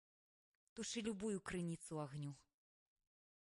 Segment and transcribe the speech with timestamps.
[0.79, 2.31] Тушы любую крыніцу агню.